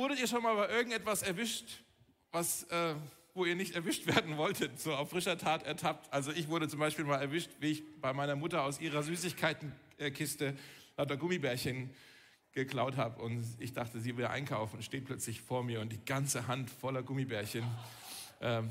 [0.00, 1.82] wurdet ihr schon mal bei irgendetwas erwischt,
[2.32, 2.94] was, äh,
[3.34, 6.10] wo ihr nicht erwischt werden wolltet, so auf frischer Tat ertappt?
[6.12, 10.56] Also ich wurde zum Beispiel mal erwischt, wie ich bei meiner Mutter aus ihrer Süßigkeitenkiste
[10.96, 11.90] lauter Gummibärchen
[12.52, 16.48] geklaut habe und ich dachte, sie will einkaufen, steht plötzlich vor mir und die ganze
[16.48, 17.64] Hand voller Gummibärchen.
[18.40, 18.70] Ähm,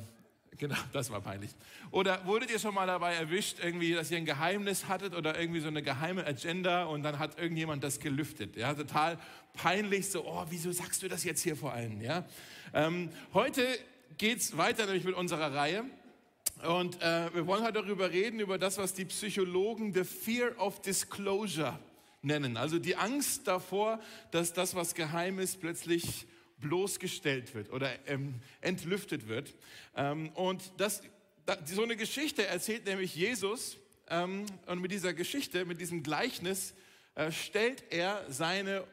[0.58, 1.52] Genau, das war peinlich.
[1.92, 5.62] Oder wurdet ihr schon mal dabei erwischt, irgendwie, dass ihr ein Geheimnis hattet oder irgendwie
[5.62, 8.58] so eine geheime Agenda und dann hat irgendjemand das gelüftet?
[8.58, 9.18] Ja, total
[9.54, 12.02] peinlich, so, oh, wieso sagst du das jetzt hier vor allen?
[12.02, 12.26] Ja,
[12.74, 13.66] ähm, heute
[14.18, 15.86] geht's weiter nämlich mit unserer Reihe.
[16.68, 20.82] Und äh, wir wollen heute darüber reden, über das, was die Psychologen the Fear of
[20.82, 21.80] Disclosure
[22.22, 22.58] nennen.
[22.58, 24.00] Also die Angst davor,
[24.32, 26.28] dass das, was geheim ist, plötzlich
[26.62, 29.54] bloßgestellt wird oder ähm, entlüftet wird.
[29.96, 31.02] Ähm, und das,
[31.46, 33.78] da, so eine Geschichte erzählt nämlich Jesus.
[34.10, 36.74] Ähm, und mit dieser Geschichte, mit diesem Gleichnis,
[37.16, 38.86] äh, stellt er seine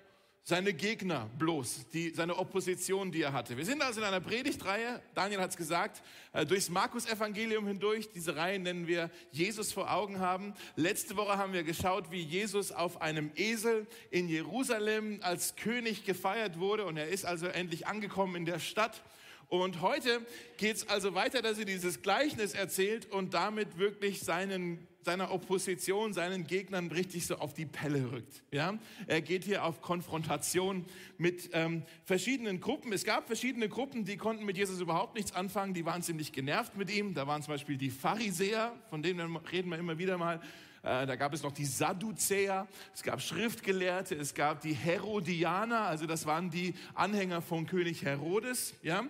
[0.49, 3.57] seine Gegner bloß, die, seine Opposition, die er hatte.
[3.57, 8.11] Wir sind also in einer Predigtreihe, Daniel hat es gesagt, äh, durchs Markus-Evangelium hindurch.
[8.15, 10.55] Diese Reihe nennen wir Jesus vor Augen haben.
[10.77, 16.61] Letzte Woche haben wir geschaut, wie Jesus auf einem Esel in Jerusalem als König gefeiert
[16.61, 19.03] wurde und er ist also endlich angekommen in der Stadt.
[19.49, 20.21] Und heute
[20.57, 26.13] geht es also weiter, dass er dieses Gleichnis erzählt und damit wirklich seinen seiner Opposition,
[26.13, 28.43] seinen Gegnern richtig so auf die Pelle rückt.
[28.51, 28.77] Ja?
[29.07, 30.85] Er geht hier auf Konfrontation
[31.17, 32.93] mit ähm, verschiedenen Gruppen.
[32.93, 36.77] Es gab verschiedene Gruppen, die konnten mit Jesus überhaupt nichts anfangen, die waren ziemlich genervt
[36.77, 37.15] mit ihm.
[37.15, 40.41] Da waren zum Beispiel die Pharisäer, von denen reden wir immer wieder mal.
[40.83, 46.07] Äh, da gab es noch die Sadduzäer, es gab Schriftgelehrte, es gab die Herodianer, also
[46.07, 48.75] das waren die Anhänger von König Herodes.
[48.83, 49.05] Ja?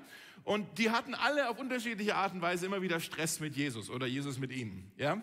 [0.46, 4.06] Und die hatten alle auf unterschiedliche Art und Weise immer wieder Stress mit Jesus oder
[4.06, 4.92] Jesus mit ihnen.
[4.96, 5.20] Ja?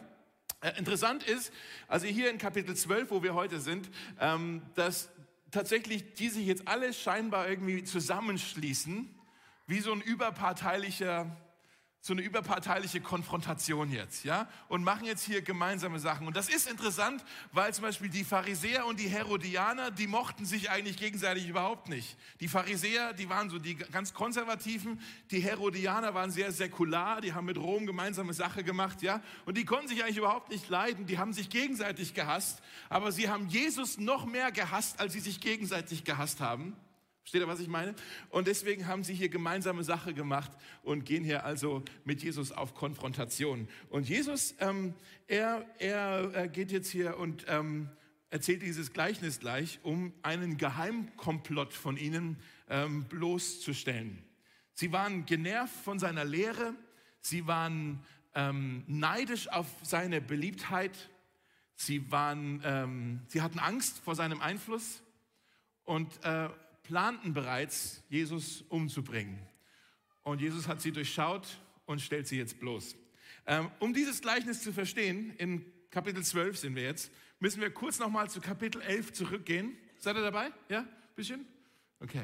[0.59, 1.53] Äh, interessant ist,
[1.87, 5.09] also hier in Kapitel 12, wo wir heute sind, ähm, dass
[5.49, 9.15] tatsächlich die sich jetzt alle scheinbar irgendwie zusammenschließen,
[9.65, 11.37] wie so ein überparteilicher
[12.05, 16.27] so eine überparteiliche Konfrontation jetzt, ja, und machen jetzt hier gemeinsame Sachen.
[16.27, 20.69] Und das ist interessant, weil zum Beispiel die Pharisäer und die Herodianer, die mochten sich
[20.69, 22.17] eigentlich gegenseitig überhaupt nicht.
[22.41, 24.99] Die Pharisäer, die waren so die ganz konservativen,
[25.31, 29.63] die Herodianer waren sehr säkular, die haben mit Rom gemeinsame Sache gemacht, ja, und die
[29.63, 33.97] konnten sich eigentlich überhaupt nicht leiden, die haben sich gegenseitig gehasst, aber sie haben Jesus
[33.97, 36.75] noch mehr gehasst, als sie sich gegenseitig gehasst haben.
[37.23, 37.95] Versteht ihr, was ich meine?
[38.29, 40.51] Und deswegen haben sie hier gemeinsame Sache gemacht
[40.83, 43.69] und gehen hier also mit Jesus auf Konfrontation.
[43.89, 44.93] Und Jesus, ähm,
[45.27, 47.87] er, er, geht jetzt hier und ähm,
[48.29, 52.35] erzählt dieses Gleichnis gleich, um einen Geheimkomplott von ihnen
[52.69, 54.21] ähm, bloßzustellen.
[54.73, 56.73] Sie waren genervt von seiner Lehre,
[57.21, 58.03] sie waren
[58.35, 61.09] ähm, neidisch auf seine Beliebtheit,
[61.75, 65.01] sie, waren, ähm, sie hatten Angst vor seinem Einfluss
[65.85, 66.49] und äh,
[66.83, 69.39] planten bereits, Jesus umzubringen.
[70.21, 72.95] Und Jesus hat sie durchschaut und stellt sie jetzt bloß.
[73.45, 77.99] Ähm, um dieses Gleichnis zu verstehen, in Kapitel 12 sind wir jetzt, müssen wir kurz
[77.99, 79.77] nochmal zu Kapitel 11 zurückgehen.
[79.99, 80.51] Seid ihr dabei?
[80.69, 80.87] Ja?
[81.15, 81.45] Bisschen?
[81.99, 82.23] Okay.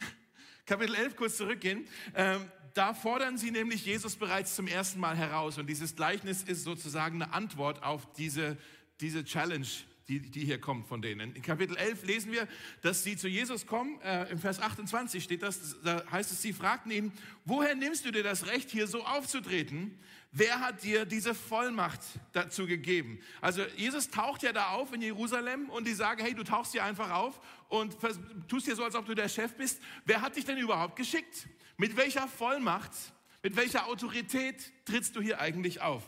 [0.66, 1.86] Kapitel 11 kurz zurückgehen.
[2.14, 5.56] Ähm, da fordern sie nämlich Jesus bereits zum ersten Mal heraus.
[5.56, 8.58] Und dieses Gleichnis ist sozusagen eine Antwort auf diese,
[9.00, 9.66] diese Challenge,
[10.08, 11.34] die, die hier kommt von denen.
[11.34, 12.46] In Kapitel 11 lesen wir,
[12.82, 14.00] dass sie zu Jesus kommen.
[14.02, 17.12] Äh, Im Vers 28 steht das, da heißt es, sie fragten ihn,
[17.44, 19.98] woher nimmst du dir das Recht, hier so aufzutreten?
[20.30, 22.00] Wer hat dir diese Vollmacht
[22.32, 23.18] dazu gegeben?
[23.40, 26.84] Also Jesus taucht ja da auf in Jerusalem und die sagen, hey, du tauchst hier
[26.84, 27.96] einfach auf und
[28.46, 29.80] tust hier so, als ob du der Chef bist.
[30.04, 31.48] Wer hat dich denn überhaupt geschickt?
[31.78, 32.92] Mit welcher Vollmacht,
[33.42, 36.02] mit welcher Autorität trittst du hier eigentlich auf?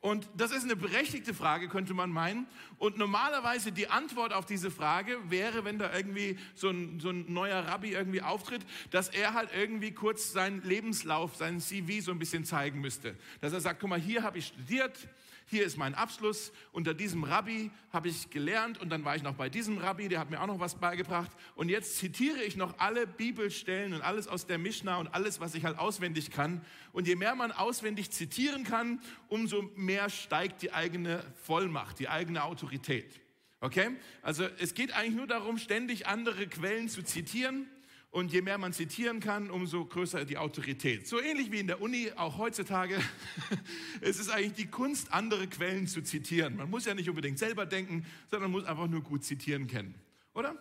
[0.00, 2.46] Und das ist eine berechtigte Frage, könnte man meinen.
[2.78, 7.32] Und normalerweise die Antwort auf diese Frage wäre, wenn da irgendwie so ein, so ein
[7.32, 12.20] neuer Rabbi irgendwie auftritt, dass er halt irgendwie kurz seinen Lebenslauf, seinen CV so ein
[12.20, 13.16] bisschen zeigen müsste.
[13.40, 15.08] Dass er sagt, guck mal, hier habe ich studiert,
[15.50, 19.34] hier ist mein Abschluss, unter diesem Rabbi habe ich gelernt und dann war ich noch
[19.34, 22.78] bei diesem Rabbi, der hat mir auch noch was beigebracht und jetzt zitiere ich noch
[22.78, 26.60] alle Bibelstellen und alles aus der Mishnah und alles, was ich halt auswendig kann
[26.92, 32.44] und je mehr man auswendig zitieren kann, umso mehr steigt die eigene Vollmacht, die eigene
[32.44, 33.20] Autorität.
[33.60, 33.96] Okay?
[34.22, 37.66] Also es geht eigentlich nur darum, ständig andere Quellen zu zitieren
[38.10, 41.06] und je mehr man zitieren kann, umso größer die Autorität.
[41.06, 42.98] So ähnlich wie in der Uni, auch heutzutage.
[44.00, 46.56] es ist eigentlich die Kunst, andere Quellen zu zitieren.
[46.56, 49.94] Man muss ja nicht unbedingt selber denken, sondern muss einfach nur gut zitieren kennen.
[50.32, 50.56] Oder?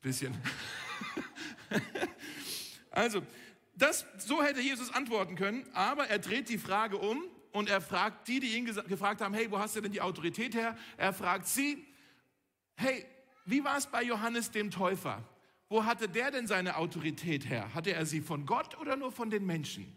[0.00, 0.34] Bisschen.
[2.90, 3.22] also,
[3.74, 7.22] das, so hätte Jesus antworten können, aber er dreht die Frage um
[7.52, 10.54] und er fragt die, die ihn gefragt haben, hey, wo hast du denn die Autorität
[10.54, 10.76] her?
[10.96, 11.84] Er fragt sie,
[12.76, 13.04] hey,
[13.44, 15.22] wie war es bei Johannes dem Täufer?
[15.68, 17.74] Wo hatte der denn seine Autorität her?
[17.74, 19.94] Hatte er sie von Gott oder nur von den Menschen?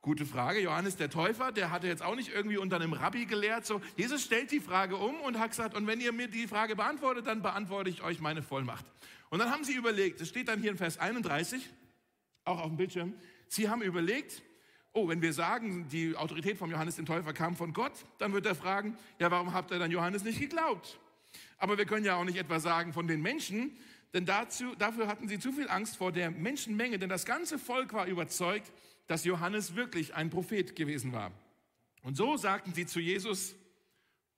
[0.00, 0.60] Gute Frage.
[0.60, 3.66] Johannes der Täufer, der hatte jetzt auch nicht irgendwie unter einem Rabbi gelehrt.
[3.66, 6.76] So, Jesus stellt die Frage um und hat gesagt, und wenn ihr mir die Frage
[6.76, 8.86] beantwortet, dann beantworte ich euch meine Vollmacht.
[9.28, 11.68] Und dann haben sie überlegt, das steht dann hier in Vers 31,
[12.44, 13.12] auch auf dem Bildschirm,
[13.48, 14.42] sie haben überlegt,
[14.92, 18.46] oh, wenn wir sagen, die Autorität von Johannes dem Täufer kam von Gott, dann wird
[18.46, 20.98] er fragen, ja, warum habt ihr dann Johannes nicht geglaubt?
[21.58, 23.76] Aber wir können ja auch nicht etwas sagen von den Menschen,
[24.14, 27.92] denn dazu, dafür hatten sie zu viel Angst vor der Menschenmenge, denn das ganze Volk
[27.92, 28.72] war überzeugt,
[29.06, 31.32] dass Johannes wirklich ein Prophet gewesen war.
[32.02, 33.54] Und so sagten sie zu Jesus,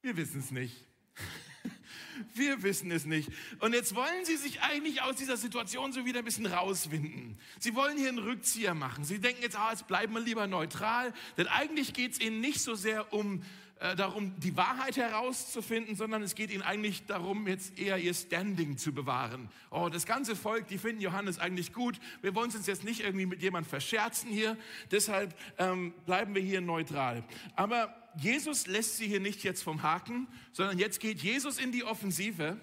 [0.03, 0.87] wir wissen es nicht.
[2.35, 3.31] Wir wissen es nicht.
[3.61, 7.39] Und jetzt wollen sie sich eigentlich aus dieser Situation so wieder ein bisschen rauswinden.
[7.59, 9.05] Sie wollen hier einen Rückzieher machen.
[9.05, 12.61] Sie denken jetzt, ah, jetzt bleiben wir lieber neutral, denn eigentlich geht es ihnen nicht
[12.61, 13.43] so sehr um
[13.81, 18.77] äh, darum, die Wahrheit herauszufinden, sondern es geht ihnen eigentlich darum, jetzt eher ihr Standing
[18.77, 19.49] zu bewahren.
[19.71, 21.99] Oh, das ganze Volk, die finden Johannes eigentlich gut.
[22.21, 24.59] Wir wollen uns jetzt nicht irgendwie mit jemandem verscherzen hier.
[24.91, 27.25] Deshalb ähm, bleiben wir hier neutral.
[27.57, 31.85] Aber Jesus lässt sie hier nicht jetzt vom Haken, sondern jetzt geht Jesus in die
[31.85, 32.59] Offensive.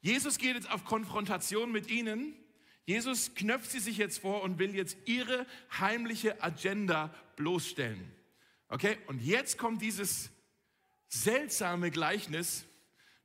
[0.00, 2.34] Jesus geht jetzt auf Konfrontation mit ihnen.
[2.86, 5.46] Jesus knöpft sie sich jetzt vor und will jetzt ihre
[5.78, 8.10] heimliche Agenda bloßstellen.
[8.66, 10.30] Okay, und jetzt kommt dieses
[11.10, 12.64] seltsame Gleichnis,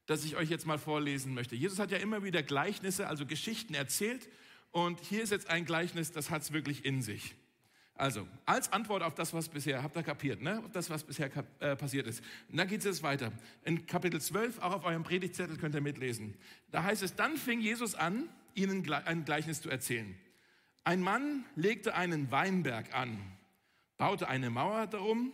[0.07, 1.55] das ich euch jetzt mal vorlesen möchte.
[1.55, 4.27] Jesus hat ja immer wieder Gleichnisse, also Geschichten erzählt.
[4.71, 7.35] Und hier ist jetzt ein Gleichnis, das hat es wirklich in sich.
[7.97, 10.61] Also, als Antwort auf das, was bisher, habt ihr kapiert, ne?
[10.65, 12.21] auf das, was bisher äh, passiert ist.
[12.49, 13.31] Und dann geht es jetzt weiter.
[13.63, 16.35] In Kapitel 12, auch auf eurem Predigtzettel könnt ihr mitlesen.
[16.71, 20.13] Da heißt es, dann fing Jesus an, ihnen ein Gleichnis zu erzählen.
[20.83, 23.17] Ein Mann legte einen Weinberg an,
[23.97, 25.31] baute eine Mauer darum,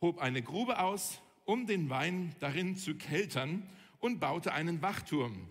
[0.00, 3.62] hob eine Grube aus um den Wein darin zu keltern
[3.98, 5.48] und baute einen Wachturm.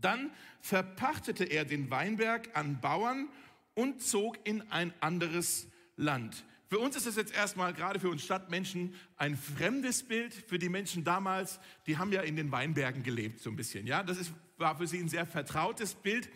[0.00, 0.30] Dann
[0.60, 3.28] verpachtete er den Weinberg an Bauern
[3.74, 6.44] und zog in ein anderes Land.
[6.68, 10.34] Für uns ist es jetzt erstmal, gerade für uns Stadtmenschen, ein fremdes Bild.
[10.34, 13.86] Für die Menschen damals, die haben ja in den Weinbergen gelebt, so ein bisschen.
[13.86, 16.28] Ja, das ist, war für sie ein sehr vertrautes Bild.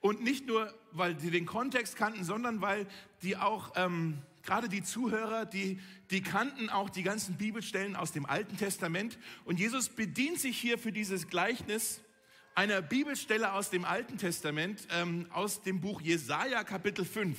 [0.00, 2.86] Und nicht nur, weil sie den Kontext kannten, sondern weil
[3.22, 4.18] die auch ähm,
[4.48, 5.78] Gerade die Zuhörer, die,
[6.10, 9.18] die kannten auch die ganzen Bibelstellen aus dem Alten Testament.
[9.44, 12.00] Und Jesus bedient sich hier für dieses Gleichnis
[12.54, 17.38] einer Bibelstelle aus dem Alten Testament, ähm, aus dem Buch Jesaja, Kapitel 5.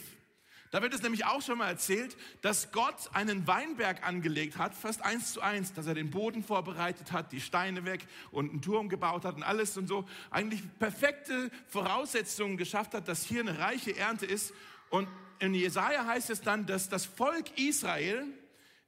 [0.70, 5.02] Da wird es nämlich auch schon mal erzählt, dass Gott einen Weinberg angelegt hat, fast
[5.02, 8.88] eins zu eins, dass er den Boden vorbereitet hat, die Steine weg und einen Turm
[8.88, 10.08] gebaut hat und alles und so.
[10.30, 14.54] Eigentlich perfekte Voraussetzungen geschafft hat, dass hier eine reiche Ernte ist.
[14.92, 15.08] Und
[15.40, 18.26] in Jesaja heißt es dann, dass das Volk Israel,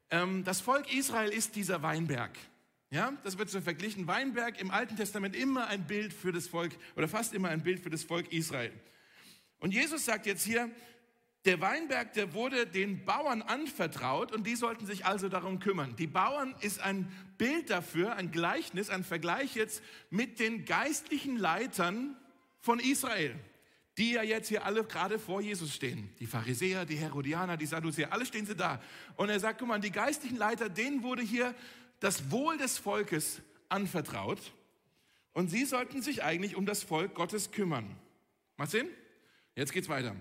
[0.09, 2.37] ähm, das Volk Israel ist dieser Weinberg.
[2.89, 4.05] Ja, das wird so verglichen.
[4.07, 7.79] Weinberg im Alten Testament immer ein Bild für das Volk oder fast immer ein Bild
[7.79, 8.73] für das Volk Israel.
[9.59, 10.69] Und Jesus sagt jetzt hier,
[11.45, 15.95] der Weinberg, der wurde den Bauern anvertraut und die sollten sich also darum kümmern.
[15.95, 22.17] Die Bauern ist ein Bild dafür, ein Gleichnis, ein Vergleich jetzt mit den geistlichen Leitern
[22.59, 23.39] von Israel
[23.97, 26.09] die ja jetzt hier alle gerade vor Jesus stehen.
[26.19, 28.81] Die Pharisäer, die Herodianer, die Sadduzäer, alle stehen sie da.
[29.15, 31.53] Und er sagt, guck mal, die geistlichen Leiter, denen wurde hier
[31.99, 34.39] das Wohl des Volkes anvertraut.
[35.33, 37.95] Und sie sollten sich eigentlich um das Volk Gottes kümmern.
[38.57, 38.87] Macht Sinn?
[39.55, 40.15] Jetzt geht's weiter.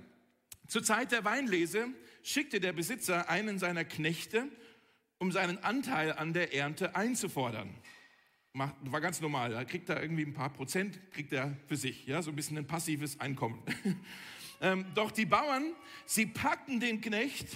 [0.66, 1.88] Zur Zeit der Weinlese
[2.22, 4.48] schickte der Besitzer einen seiner Knechte,
[5.18, 7.74] um seinen Anteil an der Ernte einzufordern
[8.52, 9.52] macht, war ganz normal.
[9.52, 12.58] Da kriegt er irgendwie ein paar Prozent, kriegt er für sich, ja, so ein bisschen
[12.58, 13.62] ein passives Einkommen.
[14.60, 15.72] ähm, doch die Bauern,
[16.06, 17.48] sie packten den Knecht,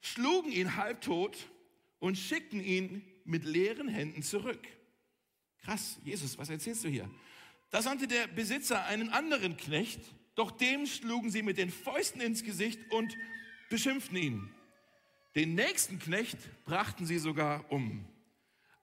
[0.00, 1.36] schlugen ihn halbtot
[1.98, 4.66] und schickten ihn mit leeren Händen zurück.
[5.62, 7.08] Krass, Jesus, was erzählst du hier?
[7.70, 10.00] Da sandte der Besitzer einen anderen Knecht,
[10.34, 13.16] doch dem schlugen sie mit den Fäusten ins Gesicht und
[13.70, 14.50] beschimpften ihn.
[15.34, 18.04] Den nächsten Knecht brachten sie sogar um.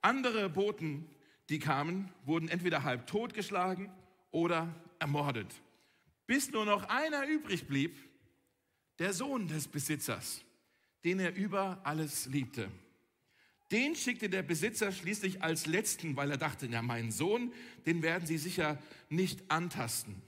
[0.00, 1.06] Andere boten
[1.50, 3.90] die kamen, wurden entweder halb totgeschlagen
[4.30, 5.52] oder ermordet,
[6.26, 7.96] bis nur noch einer übrig blieb,
[9.00, 10.42] der Sohn des Besitzers,
[11.04, 12.70] den er über alles liebte.
[13.72, 17.52] Den schickte der Besitzer schließlich als letzten, weil er dachte, ja, meinen Sohn,
[17.86, 18.78] den werden sie sicher
[19.08, 20.22] nicht antasten.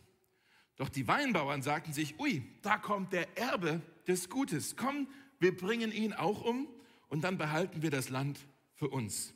[0.77, 4.77] Doch die Weinbauern sagten sich, ui, da kommt der Erbe des Gutes.
[4.77, 6.69] Komm, wir bringen ihn auch um
[7.09, 8.39] und dann behalten wir das Land
[8.75, 9.35] für uns.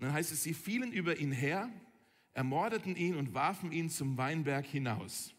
[0.00, 1.68] Und dann heißt es, sie fielen über ihn her,
[2.32, 5.34] ermordeten ihn und warfen ihn zum Weinberg hinaus.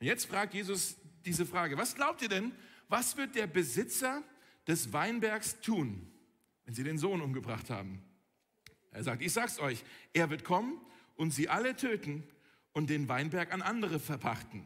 [0.00, 0.96] Und jetzt fragt Jesus
[1.26, 2.52] diese Frage, was glaubt ihr denn,
[2.88, 4.22] was wird der Besitzer
[4.66, 6.10] des Weinbergs tun,
[6.64, 8.02] wenn sie den Sohn umgebracht haben?
[8.92, 9.84] Er sagt, ich sag's euch,
[10.14, 10.80] er wird kommen
[11.16, 12.24] und sie alle töten
[12.72, 14.64] und den Weinberg an andere verpachten.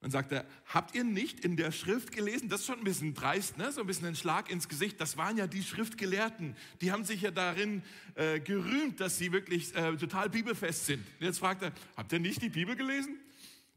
[0.00, 2.48] Dann sagt er, habt ihr nicht in der Schrift gelesen?
[2.48, 3.72] Das ist schon ein bisschen dreist, ne?
[3.72, 5.00] so ein bisschen ein Schlag ins Gesicht.
[5.00, 6.54] Das waren ja die Schriftgelehrten.
[6.80, 7.82] Die haben sich ja darin
[8.14, 11.04] äh, gerühmt, dass sie wirklich äh, total bibelfest sind.
[11.18, 13.18] Und jetzt fragt er, habt ihr nicht die Bibel gelesen?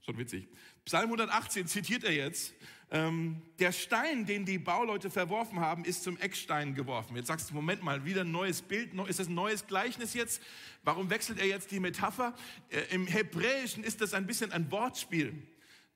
[0.06, 0.48] Schon witzig.
[0.86, 2.54] Psalm 118 zitiert er jetzt.
[2.94, 7.16] Ähm, der Stein, den die Bauleute verworfen haben, ist zum Eckstein geworfen.
[7.16, 8.94] Jetzt sagst du, Moment mal, wieder ein neues Bild.
[9.08, 10.42] Ist das ein neues Gleichnis jetzt?
[10.84, 12.36] Warum wechselt er jetzt die Metapher?
[12.70, 15.34] Äh, Im Hebräischen ist das ein bisschen ein Wortspiel.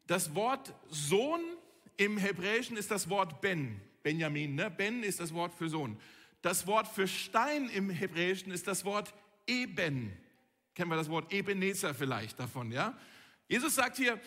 [0.07, 1.41] Das Wort Sohn
[1.97, 4.55] im Hebräischen ist das Wort Ben, Benjamin.
[4.55, 4.69] Ne?
[4.69, 5.97] Ben ist das Wort für Sohn.
[6.41, 9.13] Das Wort für Stein im Hebräischen ist das Wort
[9.47, 10.15] Eben.
[10.73, 12.97] Kennen wir das Wort Ebenezer vielleicht davon, ja?
[13.47, 14.19] Jesus sagt hier,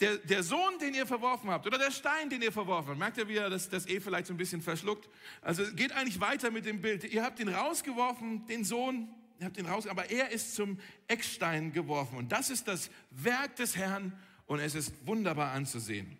[0.00, 3.18] der, der, Sohn, den ihr verworfen habt, oder der Stein, den ihr verworfen habt, merkt
[3.18, 5.08] ihr, wie er das, das E vielleicht so ein bisschen verschluckt?
[5.42, 7.04] Also geht eigentlich weiter mit dem Bild.
[7.04, 9.08] Ihr habt ihn rausgeworfen, den Sohn,
[9.40, 12.16] ihr habt ihn raus, aber er ist zum Eckstein geworfen.
[12.16, 14.12] Und das ist das Werk des Herrn
[14.48, 16.16] und es ist wunderbar anzusehen.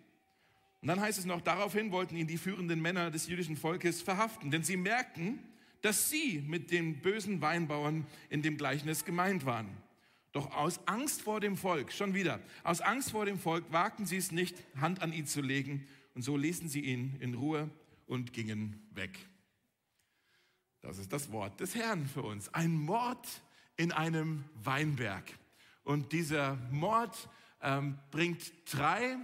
[0.81, 4.49] Und dann heißt es noch, daraufhin wollten ihn die führenden Männer des jüdischen Volkes verhaften,
[4.49, 5.39] denn sie merkten,
[5.81, 9.67] dass sie mit den bösen Weinbauern in dem Gleichnis gemeint waren.
[10.31, 14.17] Doch aus Angst vor dem Volk, schon wieder, aus Angst vor dem Volk wagten sie
[14.17, 15.87] es nicht, Hand an ihn zu legen.
[16.13, 17.69] Und so ließen sie ihn in Ruhe
[18.05, 19.17] und gingen weg.
[20.81, 22.53] Das ist das Wort des Herrn für uns.
[22.53, 23.27] Ein Mord
[23.75, 25.23] in einem Weinberg.
[25.83, 27.29] Und dieser Mord
[27.61, 29.17] ähm, bringt drei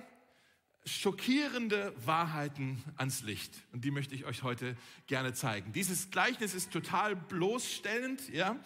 [0.86, 3.52] schockierende Wahrheiten ans Licht.
[3.74, 4.78] Und die möchte ich euch heute
[5.08, 5.74] gerne zeigen.
[5.74, 8.60] Dieses Gleichnis ist total bloßstellend, ja.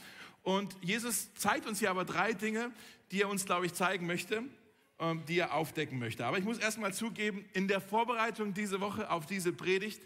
[0.43, 2.71] Und Jesus zeigt uns hier aber drei Dinge,
[3.11, 4.43] die er uns, glaube ich, zeigen möchte,
[4.99, 6.25] ähm, die er aufdecken möchte.
[6.25, 10.01] Aber ich muss erstmal zugeben, in der Vorbereitung diese Woche auf diese Predigt,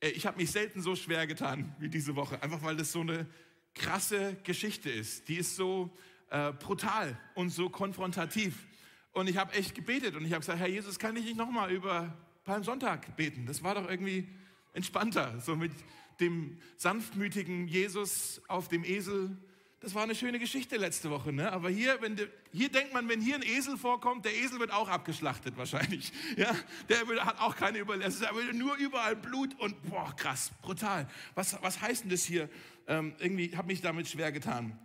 [0.00, 3.00] äh, ich habe mich selten so schwer getan wie diese Woche, einfach weil das so
[3.00, 3.26] eine
[3.74, 5.28] krasse Geschichte ist.
[5.28, 5.90] Die ist so
[6.30, 8.66] äh, brutal und so konfrontativ.
[9.12, 11.70] Und ich habe echt gebetet und ich habe gesagt, Herr Jesus, kann ich nicht nochmal
[11.70, 13.46] über Palmsonntag beten?
[13.46, 14.28] Das war doch irgendwie
[14.74, 15.72] entspannter, so mit
[16.20, 19.36] dem sanftmütigen Jesus auf dem Esel.
[19.80, 21.52] Das war eine schöne Geschichte letzte Woche, ne?
[21.52, 24.72] Aber hier, wenn de, hier denkt man, wenn hier ein Esel vorkommt, der Esel wird
[24.72, 26.12] auch abgeschlachtet wahrscheinlich.
[26.36, 26.54] Ja,
[26.88, 28.18] der hat auch keine Überlebens.
[28.18, 31.08] Da wird nur überall Blut und boah, krass, brutal.
[31.34, 32.48] Was, was heißt denn das hier?
[32.88, 34.78] Ähm, irgendwie habe mich damit schwer getan.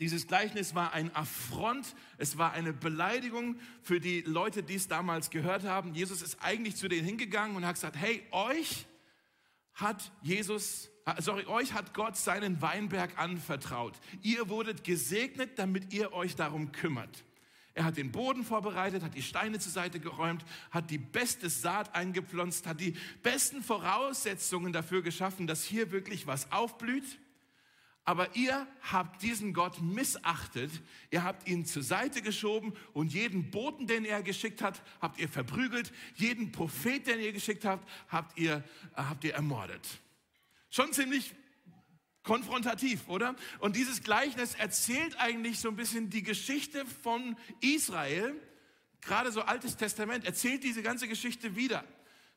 [0.00, 5.30] Dieses Gleichnis war ein Affront, es war eine Beleidigung für die Leute, die es damals
[5.30, 5.94] gehört haben.
[5.94, 8.86] Jesus ist eigentlich zu denen hingegangen und hat gesagt, hey, euch
[9.74, 13.94] hat Jesus, sorry, euch hat Gott seinen Weinberg anvertraut.
[14.22, 17.24] Ihr wurdet gesegnet, damit ihr euch darum kümmert.
[17.74, 21.94] Er hat den Boden vorbereitet, hat die Steine zur Seite geräumt, hat die beste Saat
[21.94, 27.18] eingepflanzt, hat die besten Voraussetzungen dafür geschaffen, dass hier wirklich was aufblüht.
[28.04, 30.72] Aber ihr habt diesen Gott missachtet,
[31.10, 35.28] ihr habt ihn zur Seite geschoben und jeden Boten, den er geschickt hat, habt ihr
[35.28, 38.64] verprügelt, jeden Prophet, den ihr geschickt habt, habt ihr,
[38.96, 39.86] äh, habt ihr ermordet.
[40.68, 41.32] Schon ziemlich
[42.24, 43.36] konfrontativ, oder?
[43.60, 48.34] Und dieses Gleichnis erzählt eigentlich so ein bisschen die Geschichte von Israel,
[49.00, 51.84] gerade so Altes Testament, erzählt diese ganze Geschichte wieder.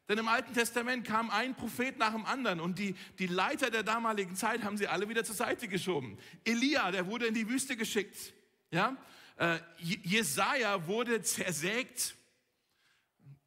[0.07, 3.81] Denn im Alten Testament kam ein Prophet nach dem anderen und die, die Leiter der
[3.81, 6.17] damaligen Zeit haben sie alle wieder zur Seite geschoben.
[6.43, 8.33] Elia, der wurde in die Wüste geschickt.
[8.69, 8.95] Ja?
[9.37, 12.15] Äh, Jesaja wurde zersägt.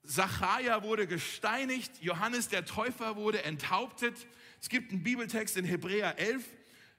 [0.04, 1.92] Zachariah wurde gesteinigt.
[2.00, 4.26] Johannes der Täufer wurde enthauptet.
[4.60, 6.44] Es gibt einen Bibeltext in Hebräer 11,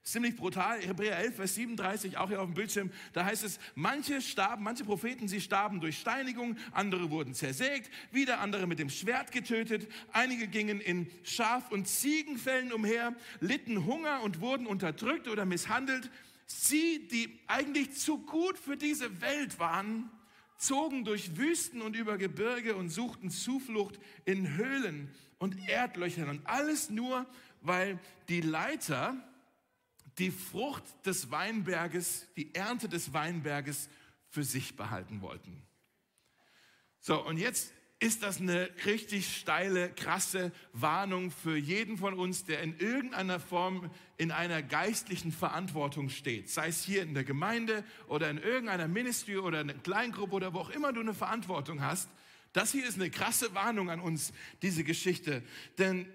[0.03, 0.81] ziemlich brutal.
[0.81, 2.91] Hebräer 11, Vers 37, auch hier auf dem Bildschirm.
[3.13, 8.39] Da heißt es, manche starben, manche Propheten, sie starben durch Steinigung, andere wurden zersägt, wieder
[8.39, 14.41] andere mit dem Schwert getötet, einige gingen in Schaf- und Ziegenfällen umher, litten Hunger und
[14.41, 16.09] wurden unterdrückt oder misshandelt.
[16.45, 20.09] Sie, die eigentlich zu gut für diese Welt waren,
[20.57, 26.89] zogen durch Wüsten und über Gebirge und suchten Zuflucht in Höhlen und Erdlöchern und alles
[26.89, 27.25] nur,
[27.61, 29.15] weil die Leiter
[30.19, 33.89] die Frucht des Weinberges, die Ernte des Weinberges
[34.29, 35.65] für sich behalten wollten.
[36.99, 42.61] So, und jetzt ist das eine richtig steile, krasse Warnung für jeden von uns, der
[42.61, 46.49] in irgendeiner Form in einer geistlichen Verantwortung steht.
[46.49, 50.53] Sei es hier in der Gemeinde oder in irgendeiner Ministry oder in einer Kleingruppe oder
[50.53, 52.09] wo auch immer du eine Verantwortung hast.
[52.53, 55.43] Das hier ist eine krasse Warnung an uns, diese Geschichte.
[55.77, 56.07] Denn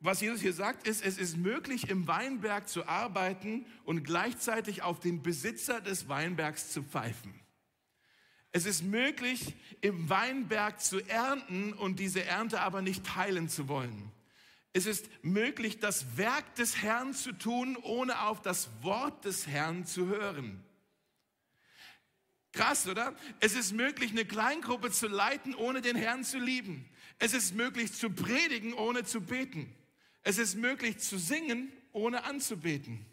[0.00, 5.00] was Jesus hier sagt, ist, es ist möglich, im Weinberg zu arbeiten und gleichzeitig auf
[5.00, 7.34] den Besitzer des Weinbergs zu pfeifen.
[8.52, 14.12] Es ist möglich, im Weinberg zu ernten und diese Ernte aber nicht teilen zu wollen.
[14.72, 19.86] Es ist möglich, das Werk des Herrn zu tun, ohne auf das Wort des Herrn
[19.86, 20.62] zu hören.
[22.52, 23.14] Krass, oder?
[23.40, 26.88] Es ist möglich, eine Kleingruppe zu leiten, ohne den Herrn zu lieben.
[27.18, 29.74] Es ist möglich zu predigen, ohne zu beten.
[30.26, 33.06] Es ist möglich zu singen, ohne anzubeten.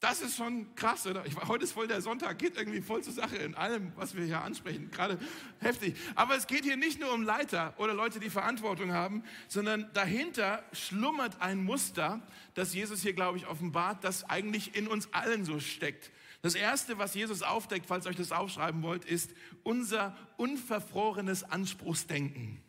[0.00, 1.24] Das ist schon krass, oder?
[1.24, 4.24] Ich, heute ist voll der Sonntag, geht irgendwie voll zur Sache in allem, was wir
[4.24, 4.90] hier ansprechen.
[4.90, 5.16] Gerade
[5.60, 5.94] heftig.
[6.16, 10.64] Aber es geht hier nicht nur um Leiter oder Leute, die Verantwortung haben, sondern dahinter
[10.72, 12.20] schlummert ein Muster,
[12.54, 16.10] das Jesus hier, glaube ich, offenbart, das eigentlich in uns allen so steckt.
[16.42, 19.30] Das erste, was Jesus aufdeckt, falls ihr euch das aufschreiben wollt, ist
[19.62, 22.60] unser unverfrorenes Anspruchsdenken.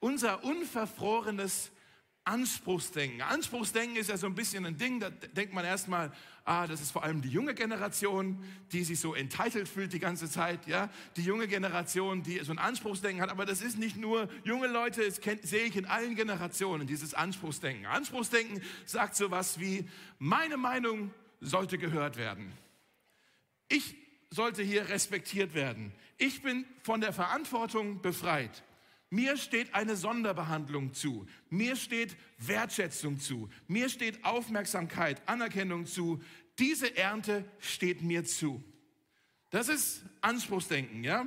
[0.00, 1.70] Unser unverfrorenes
[2.30, 3.22] Anspruchsdenken.
[3.22, 6.12] Anspruchsdenken ist ja so ein bisschen ein Ding, da denkt man erstmal,
[6.44, 8.38] ah, das ist vor allem die junge Generation,
[8.70, 12.58] die sich so entitled fühlt die ganze Zeit, ja, die junge Generation, die so ein
[12.58, 16.86] Anspruchsdenken hat, aber das ist nicht nur junge Leute, das sehe ich in allen Generationen,
[16.86, 17.86] dieses Anspruchsdenken.
[17.86, 19.88] Anspruchsdenken sagt sowas wie,
[20.20, 22.52] meine Meinung sollte gehört werden.
[23.68, 23.96] Ich
[24.30, 25.92] sollte hier respektiert werden.
[26.16, 28.62] Ich bin von der Verantwortung befreit.
[29.10, 31.26] Mir steht eine Sonderbehandlung zu.
[31.48, 33.50] Mir steht Wertschätzung zu.
[33.66, 36.22] Mir steht Aufmerksamkeit, Anerkennung zu.
[36.60, 38.62] Diese Ernte steht mir zu.
[39.50, 41.26] Das ist Anspruchsdenken, ja?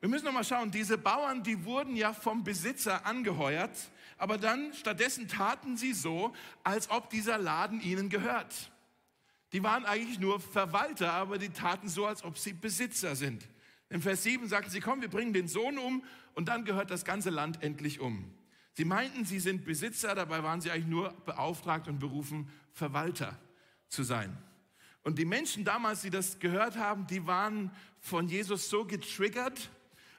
[0.00, 3.76] Wir müssen noch mal schauen, diese Bauern, die wurden ja vom Besitzer angeheuert,
[4.16, 6.32] aber dann stattdessen taten sie so,
[6.64, 8.72] als ob dieser Laden ihnen gehört.
[9.52, 13.46] Die waren eigentlich nur Verwalter, aber die taten so, als ob sie Besitzer sind.
[13.90, 16.04] In Vers 7 sagten sie, komm, wir bringen den Sohn um
[16.34, 18.32] und dann gehört das ganze Land endlich um.
[18.72, 23.36] Sie meinten, sie sind Besitzer, dabei waren sie eigentlich nur beauftragt und berufen, Verwalter
[23.88, 24.38] zu sein.
[25.02, 29.70] Und die Menschen damals, die das gehört haben, die waren von Jesus so getriggert,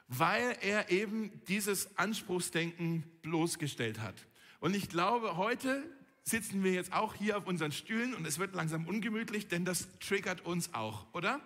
[0.06, 4.14] weil er eben dieses Anspruchsdenken bloßgestellt hat.
[4.60, 5.82] Und ich glaube, heute
[6.24, 9.88] sitzen wir jetzt auch hier auf unseren Stühlen und es wird langsam ungemütlich, denn das
[9.98, 11.40] triggert uns auch, oder?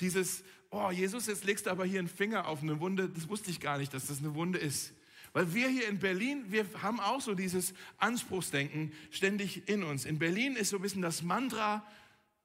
[0.00, 3.50] Dieses, oh Jesus, jetzt legst du aber hier einen Finger auf eine Wunde, das wusste
[3.50, 4.92] ich gar nicht, dass das eine Wunde ist.
[5.32, 10.04] Weil wir hier in Berlin, wir haben auch so dieses Anspruchsdenken ständig in uns.
[10.04, 11.86] In Berlin ist so ein bisschen das Mantra,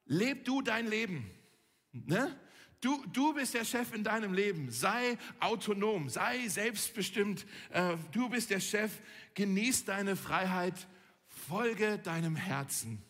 [0.06, 1.30] leb du dein Leben.
[1.92, 2.38] Ne?
[2.82, 4.70] Du, du bist der Chef in deinem Leben.
[4.70, 7.48] Sei autonom, sei selbstbestimmt.
[7.72, 8.92] Äh, du bist der Chef.
[9.34, 10.88] Genieß deine Freiheit
[11.48, 13.02] folge deinem Herzen.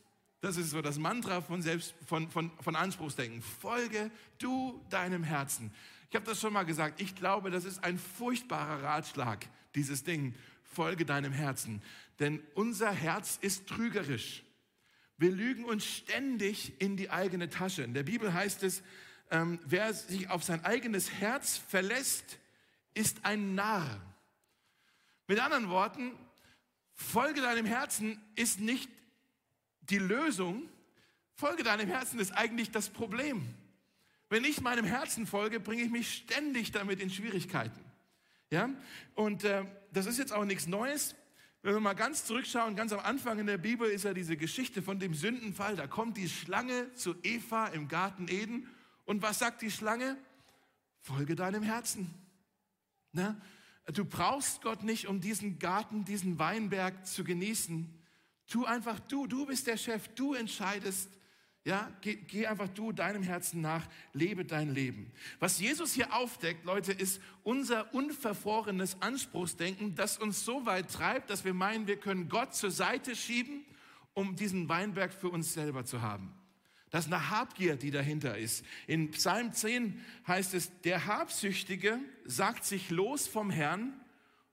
[0.46, 3.42] Das ist so das Mantra von, Selbst, von, von, von Anspruchsdenken.
[3.42, 5.74] Folge du deinem Herzen.
[6.08, 7.02] Ich habe das schon mal gesagt.
[7.02, 10.36] Ich glaube, das ist ein furchtbarer Ratschlag, dieses Ding.
[10.62, 11.82] Folge deinem Herzen.
[12.20, 14.44] Denn unser Herz ist trügerisch.
[15.18, 17.82] Wir lügen uns ständig in die eigene Tasche.
[17.82, 18.84] In der Bibel heißt es,
[19.32, 22.38] ähm, wer sich auf sein eigenes Herz verlässt,
[22.94, 24.00] ist ein Narr.
[25.26, 26.12] Mit anderen Worten,
[26.94, 28.92] Folge deinem Herzen ist nicht
[29.90, 30.70] die Lösung.
[31.34, 33.44] Folge deinem Herzen ist eigentlich das Problem.
[34.30, 37.80] Wenn ich meinem Herzen folge, bringe ich mich ständig damit in Schwierigkeiten.
[38.50, 38.70] Ja?
[39.14, 41.16] Und äh, das ist jetzt auch nichts Neues.
[41.62, 44.82] Wenn wir mal ganz zurückschauen, ganz am Anfang in der Bibel ist ja diese Geschichte
[44.82, 45.76] von dem Sündenfall.
[45.76, 48.70] Da kommt die Schlange zu Eva im Garten Eden.
[49.06, 50.18] Und was sagt die Schlange?
[51.02, 52.14] Folge deinem Herzen.
[53.12, 53.40] Na?
[53.94, 57.94] Du brauchst Gott nicht, um diesen Garten, diesen Weinberg zu genießen.
[58.48, 61.10] Tu einfach du, du bist der Chef, du entscheidest.
[61.64, 65.12] Ja, geh, geh einfach du deinem Herzen nach, lebe dein Leben.
[65.40, 71.44] Was Jesus hier aufdeckt, Leute, ist unser unverfrorenes Anspruchsdenken, das uns so weit treibt, dass
[71.44, 73.66] wir meinen, wir können Gott zur Seite schieben,
[74.14, 76.32] um diesen Weinberg für uns selber zu haben.
[76.92, 78.64] Das ist eine Habgier, die dahinter ist.
[78.86, 84.00] In Psalm 10 heißt es, der Habsüchtige sagt sich los vom Herrn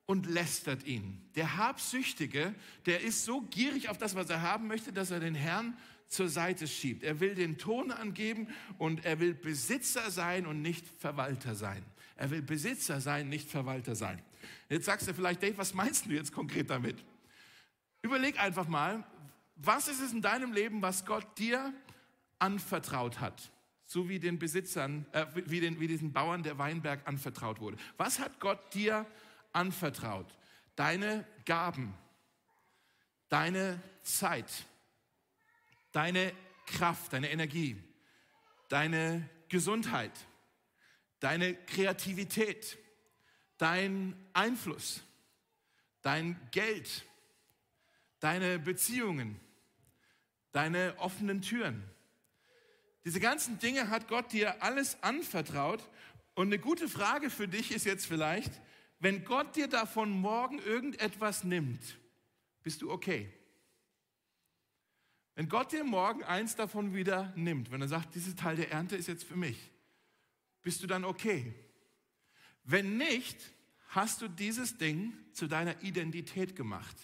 [0.05, 1.21] und lästert ihn.
[1.35, 2.53] Der Habsüchtige,
[2.85, 6.29] der ist so gierig auf das, was er haben möchte, dass er den Herrn zur
[6.29, 7.03] Seite schiebt.
[7.03, 11.83] Er will den Ton angeben und er will Besitzer sein und nicht Verwalter sein.
[12.15, 14.21] Er will Besitzer sein, nicht Verwalter sein.
[14.69, 17.03] Jetzt sagst du vielleicht, Dave, was meinst du jetzt konkret damit?
[18.01, 19.03] Überleg einfach mal,
[19.55, 21.73] was ist es in deinem Leben, was Gott dir
[22.39, 23.51] anvertraut hat.
[23.85, 27.77] So wie den Besitzern, äh, wie, den, wie diesen Bauern der Weinberg anvertraut wurde.
[27.97, 29.22] Was hat Gott dir anvertraut?
[30.75, 31.93] Deine Gaben,
[33.29, 34.51] deine Zeit,
[35.91, 36.33] deine
[36.65, 37.81] Kraft, deine Energie,
[38.69, 40.11] deine Gesundheit,
[41.19, 42.77] deine Kreativität,
[43.57, 45.01] dein Einfluss,
[46.01, 47.05] dein Geld,
[48.19, 49.39] deine Beziehungen,
[50.51, 51.87] deine offenen Türen,
[53.05, 55.83] diese ganzen Dinge hat Gott dir alles anvertraut.
[56.35, 58.51] Und eine gute Frage für dich ist jetzt vielleicht,
[59.03, 61.97] wenn Gott dir davon morgen irgendetwas nimmt,
[62.61, 63.29] bist du okay?
[65.35, 68.95] Wenn Gott dir morgen eins davon wieder nimmt, wenn er sagt, dieser Teil der Ernte
[68.95, 69.71] ist jetzt für mich,
[70.61, 71.53] bist du dann okay.
[72.63, 73.37] Wenn nicht,
[73.89, 76.95] hast du dieses Ding zu deiner Identität gemacht.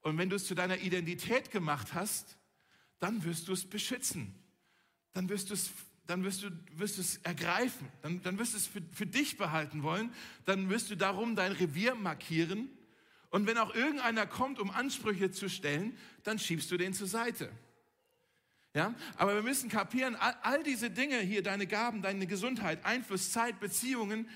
[0.00, 2.38] Und wenn du es zu deiner Identität gemacht hast,
[3.00, 4.34] dann wirst du es beschützen.
[5.12, 5.70] Dann wirst du es,
[6.06, 7.88] dann wirst du, wirst du es ergreifen.
[8.02, 10.12] Dann, dann wirst du es für, für dich behalten wollen.
[10.44, 12.68] Dann wirst du darum dein Revier markieren.
[13.30, 17.50] Und wenn auch irgendeiner kommt, um Ansprüche zu stellen, dann schiebst du den zur Seite.
[18.74, 18.94] Ja?
[19.16, 23.58] Aber wir müssen kapieren, all, all diese Dinge hier, deine Gaben, deine Gesundheit, Einfluss, Zeit,
[23.58, 24.28] Beziehungen,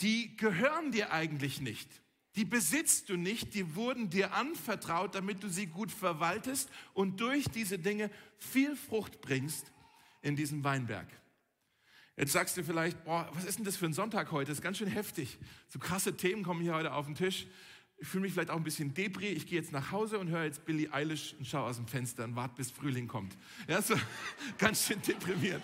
[0.00, 1.88] die gehören dir eigentlich nicht.
[2.36, 7.46] Die besitzt du nicht, die wurden dir anvertraut, damit du sie gut verwaltest und durch
[7.46, 9.72] diese Dinge viel Frucht bringst
[10.26, 11.06] in diesem Weinberg.
[12.16, 14.48] Jetzt sagst du vielleicht, boah, was ist denn das für ein Sonntag heute?
[14.48, 15.38] Das ist ganz schön heftig.
[15.68, 17.46] So krasse Themen kommen hier heute auf den Tisch.
[17.98, 19.36] Ich fühle mich vielleicht auch ein bisschen debris.
[19.36, 22.24] Ich gehe jetzt nach Hause und höre jetzt Billie Eilish und schaue aus dem Fenster
[22.24, 23.36] und warte, bis Frühling kommt.
[23.68, 23.94] Ja, so
[24.58, 25.62] ganz schön deprimierend.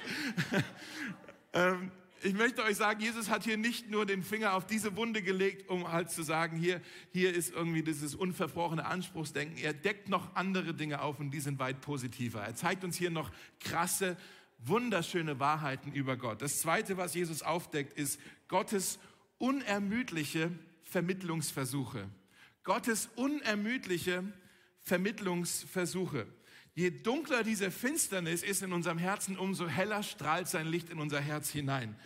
[1.55, 1.91] ähm,
[2.25, 5.69] ich möchte euch sagen, Jesus hat hier nicht nur den Finger auf diese Wunde gelegt,
[5.69, 6.81] um halt zu sagen, hier,
[7.13, 9.59] hier ist irgendwie dieses unverfrochene Anspruchsdenken.
[9.59, 12.41] Er deckt noch andere Dinge auf und die sind weit positiver.
[12.41, 14.17] Er zeigt uns hier noch krasse,
[14.65, 16.43] wunderschöne Wahrheiten über Gott.
[16.43, 18.99] Das zweite, was Jesus aufdeckt, ist Gottes
[19.39, 20.51] unermüdliche
[20.83, 22.09] Vermittlungsversuche.
[22.65, 24.25] Gottes unermüdliche
[24.81, 26.27] Vermittlungsversuche.
[26.75, 31.21] Je dunkler diese Finsternis ist in unserem Herzen, umso heller strahlt sein Licht in unser
[31.21, 31.97] Herz hinein.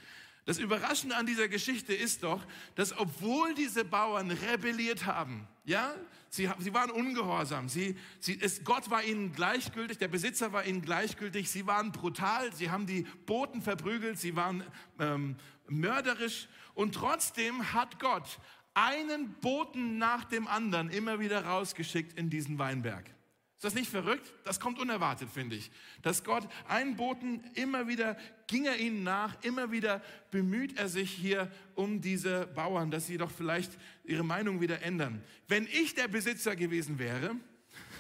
[0.45, 5.95] Das Überraschende an dieser Geschichte ist doch, dass obwohl diese Bauern rebelliert haben, ja,
[6.37, 10.83] sie, sie waren ungehorsam, sie, sie, es, Gott war ihnen gleichgültig, der Besitzer war ihnen
[10.83, 14.63] gleichgültig, sie waren brutal, sie haben die Boten verprügelt, sie waren
[15.01, 15.37] ähm,
[15.69, 16.49] mörderisch.
[16.75, 18.39] Und trotzdem hat Gott
[18.75, 23.16] einen Boten nach dem anderen immer wieder rausgeschickt in diesen Weinberg.
[23.57, 24.35] Ist das nicht verrückt?
[24.45, 25.71] Das kommt unerwartet, finde ich.
[26.03, 31.11] Dass Gott einen Boten immer wieder ging er ihnen nach, immer wieder bemüht er sich
[31.11, 33.73] hier um diese Bauern, dass sie doch vielleicht
[34.05, 35.25] ihre Meinung wieder ändern.
[35.49, 37.35] Wenn ich der Besitzer gewesen wäre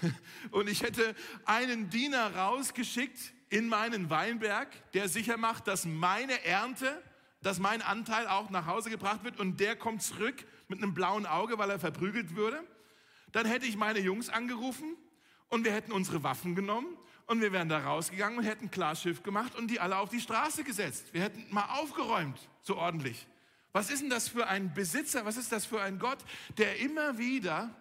[0.50, 1.14] und ich hätte
[1.46, 7.02] einen Diener rausgeschickt in meinen Weinberg, der sicher macht, dass meine Ernte,
[7.40, 11.24] dass mein Anteil auch nach Hause gebracht wird und der kommt zurück mit einem blauen
[11.24, 12.62] Auge, weil er verprügelt würde,
[13.32, 14.96] dann hätte ich meine Jungs angerufen
[15.48, 19.54] und wir hätten unsere Waffen genommen und wir wären da rausgegangen und hätten Klarschiff gemacht
[19.56, 21.12] und die alle auf die Straße gesetzt.
[21.12, 23.26] Wir hätten mal aufgeräumt, so ordentlich.
[23.72, 25.24] Was ist denn das für ein Besitzer?
[25.24, 26.18] Was ist das für ein Gott,
[26.56, 27.74] der immer wieder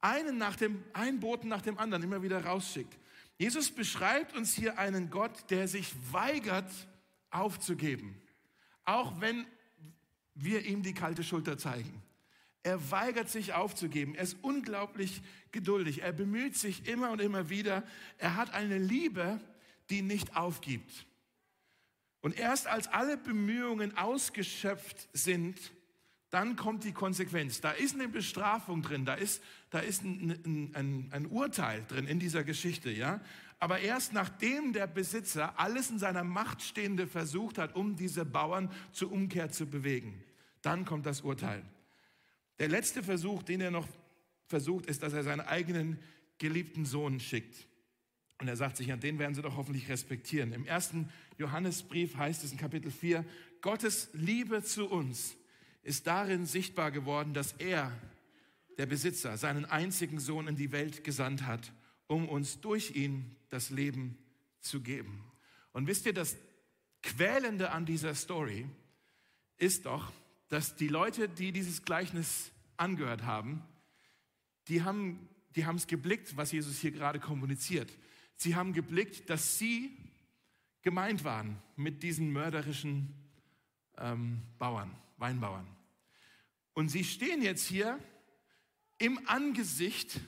[0.00, 2.96] einen nach dem, einen Boten nach dem anderen immer wieder rausschickt?
[3.36, 6.70] Jesus beschreibt uns hier einen Gott, der sich weigert
[7.30, 8.20] aufzugeben,
[8.84, 9.44] auch wenn
[10.34, 12.03] wir ihm die kalte Schulter zeigen.
[12.64, 14.14] Er weigert sich aufzugeben.
[14.14, 15.22] Er ist unglaublich
[15.52, 16.02] geduldig.
[16.02, 17.84] Er bemüht sich immer und immer wieder.
[18.18, 19.38] Er hat eine Liebe,
[19.90, 21.06] die nicht aufgibt.
[22.22, 25.60] Und erst als alle Bemühungen ausgeschöpft sind,
[26.30, 27.60] dann kommt die Konsequenz.
[27.60, 32.18] Da ist eine Bestrafung drin, da ist, da ist ein, ein, ein Urteil drin in
[32.18, 33.20] dieser Geschichte, ja.
[33.58, 38.70] Aber erst nachdem der Besitzer alles in seiner Macht Stehende versucht hat, um diese Bauern
[38.90, 40.24] zur Umkehr zu bewegen,
[40.62, 41.62] dann kommt das Urteil.
[42.58, 43.88] Der letzte Versuch, den er noch
[44.46, 45.98] versucht, ist, dass er seinen eigenen
[46.38, 47.66] geliebten Sohn schickt.
[48.38, 50.52] Und er sagt sich, an den werden sie doch hoffentlich respektieren.
[50.52, 53.24] Im ersten Johannesbrief heißt es in Kapitel 4,
[53.60, 55.36] Gottes Liebe zu uns
[55.82, 57.92] ist darin sichtbar geworden, dass er,
[58.78, 61.72] der Besitzer, seinen einzigen Sohn in die Welt gesandt hat,
[62.06, 64.18] um uns durch ihn das Leben
[64.60, 65.24] zu geben.
[65.72, 66.36] Und wisst ihr, das
[67.02, 68.66] Quälende an dieser Story
[69.58, 70.12] ist doch,
[70.48, 73.62] dass die Leute, die dieses Gleichnis angehört haben,
[74.68, 77.90] die haben die es geblickt, was Jesus hier gerade kommuniziert.
[78.36, 79.96] Sie haben geblickt, dass sie
[80.82, 83.14] gemeint waren mit diesen mörderischen
[83.98, 85.66] ähm, Bauern, Weinbauern.
[86.72, 87.98] Und sie stehen jetzt hier
[88.98, 90.20] im Angesicht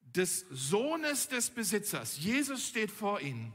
[0.00, 2.18] des Sohnes des Besitzers.
[2.18, 3.52] Jesus steht vor ihnen.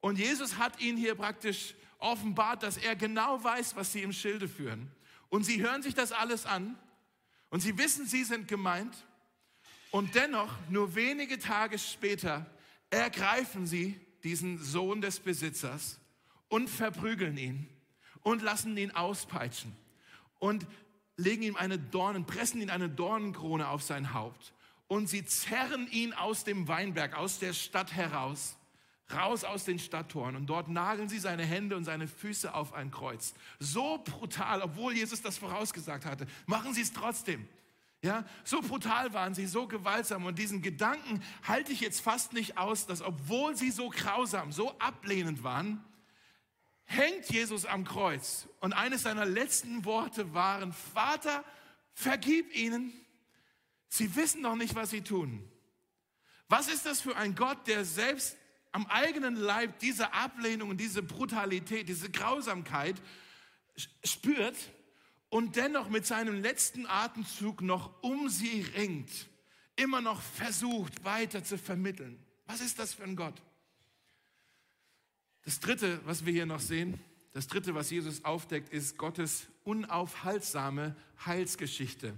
[0.00, 4.48] Und Jesus hat ihnen hier praktisch offenbart, dass er genau weiß, was sie im Schilde
[4.48, 4.90] führen.
[5.32, 6.76] Und sie hören sich das alles an.
[7.48, 8.94] Und sie wissen, sie sind gemeint.
[9.90, 12.44] Und dennoch, nur wenige Tage später,
[12.90, 15.98] ergreifen sie diesen Sohn des Besitzers
[16.50, 17.66] und verprügeln ihn
[18.20, 19.74] und lassen ihn auspeitschen
[20.38, 20.66] und
[21.16, 24.52] legen ihm eine Dornen, pressen ihn eine Dornenkrone auf sein Haupt.
[24.86, 28.58] Und sie zerren ihn aus dem Weinberg, aus der Stadt heraus
[29.14, 32.90] raus aus den Stadttoren und dort nageln sie seine Hände und seine Füße auf ein
[32.90, 33.34] Kreuz.
[33.58, 37.48] So brutal, obwohl Jesus das vorausgesagt hatte, machen sie es trotzdem.
[38.02, 42.58] Ja, so brutal waren sie, so gewaltsam und diesen Gedanken halte ich jetzt fast nicht
[42.58, 45.84] aus, dass obwohl sie so grausam, so ablehnend waren,
[46.84, 51.44] hängt Jesus am Kreuz und eines seiner letzten Worte waren, Vater,
[51.94, 52.92] vergib ihnen,
[53.88, 55.48] sie wissen noch nicht, was sie tun.
[56.48, 58.36] Was ist das für ein Gott, der selbst
[58.72, 63.00] am eigenen Leib diese Ablehnung und diese Brutalität, diese Grausamkeit
[64.02, 64.56] spürt
[65.28, 69.10] und dennoch mit seinem letzten Atemzug noch um sie ringt,
[69.76, 72.18] immer noch versucht weiter zu vermitteln.
[72.46, 73.40] Was ist das für ein Gott?
[75.44, 76.98] Das dritte, was wir hier noch sehen,
[77.32, 82.14] das dritte, was Jesus aufdeckt, ist Gottes unaufhaltsame Heilsgeschichte.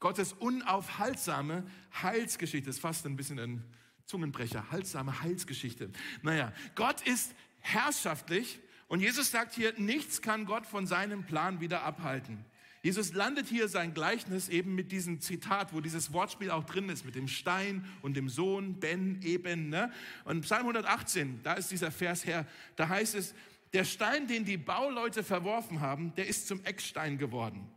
[0.00, 1.64] Gottes unaufhaltsame
[2.02, 2.70] Heilsgeschichte.
[2.70, 3.64] Ist fast ein bisschen ein
[4.08, 4.70] Zungenbrecher.
[4.70, 5.90] Haltsame Heilsgeschichte.
[6.22, 11.82] Naja, Gott ist herrschaftlich und Jesus sagt hier, nichts kann Gott von seinem Plan wieder
[11.82, 12.42] abhalten.
[12.82, 17.04] Jesus landet hier sein Gleichnis eben mit diesem Zitat, wo dieses Wortspiel auch drin ist,
[17.04, 19.68] mit dem Stein und dem Sohn, Ben, eben.
[19.68, 19.92] Ne?
[20.24, 23.34] Und Psalm 118, da ist dieser Vers her, da heißt es,
[23.74, 27.68] der Stein, den die Bauleute verworfen haben, der ist zum Eckstein geworden.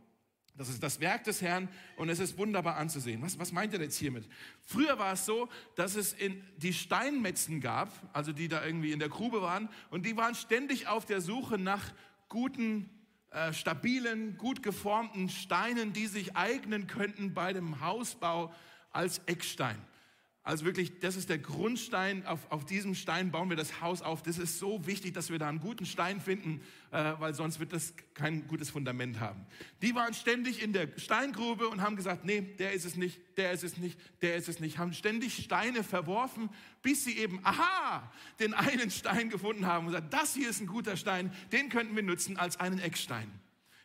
[0.54, 3.22] Das ist das Werk des Herrn und es ist wunderbar anzusehen.
[3.22, 4.28] Was, was meint er jetzt hiermit?
[4.60, 8.98] Früher war es so, dass es in die Steinmetzen gab, also die da irgendwie in
[8.98, 11.92] der Grube waren, und die waren ständig auf der Suche nach
[12.28, 12.90] guten,
[13.30, 18.54] äh, stabilen, gut geformten Steinen, die sich eignen könnten bei dem Hausbau
[18.90, 19.78] als Eckstein.
[20.44, 22.26] Also wirklich, das ist der Grundstein.
[22.26, 24.24] Auf, auf diesem Stein bauen wir das Haus auf.
[24.24, 27.72] Das ist so wichtig, dass wir da einen guten Stein finden, äh, weil sonst wird
[27.72, 29.46] das kein gutes Fundament haben.
[29.82, 33.52] Die waren ständig in der Steingrube und haben gesagt, nee, der ist es nicht, der
[33.52, 34.78] ist es nicht, der ist es nicht.
[34.78, 36.50] Haben ständig Steine verworfen,
[36.82, 40.66] bis sie eben, aha, den einen Stein gefunden haben und gesagt, das hier ist ein
[40.66, 43.30] guter Stein, den könnten wir nutzen als einen Eckstein.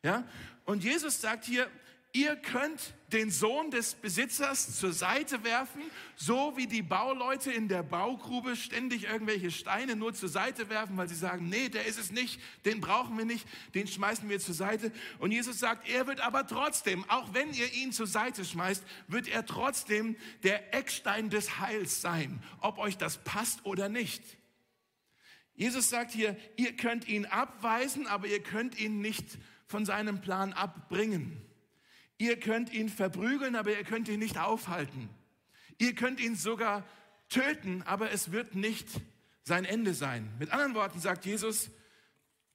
[0.02, 0.28] Ja?
[0.66, 1.70] Und Jesus sagt hier,
[2.18, 5.82] ihr könnt den Sohn des Besitzers zur Seite werfen,
[6.16, 11.08] so wie die Bauleute in der Baugrube ständig irgendwelche Steine nur zur Seite werfen, weil
[11.08, 14.56] sie sagen, nee, der ist es nicht, den brauchen wir nicht, den schmeißen wir zur
[14.56, 14.92] Seite.
[15.20, 19.28] Und Jesus sagt, er wird aber trotzdem, auch wenn ihr ihn zur Seite schmeißt, wird
[19.28, 24.24] er trotzdem der Eckstein des Heils sein, ob euch das passt oder nicht.
[25.54, 30.54] Jesus sagt hier, ihr könnt ihn abweisen, aber ihr könnt ihn nicht von seinem Plan
[30.54, 31.47] abbringen.
[32.18, 35.10] Ihr könnt ihn verprügeln, aber ihr könnt ihn nicht aufhalten.
[35.78, 36.84] Ihr könnt ihn sogar
[37.30, 38.88] töten, aber es wird nicht
[39.44, 40.32] sein Ende sein.
[40.40, 41.70] Mit anderen Worten sagt Jesus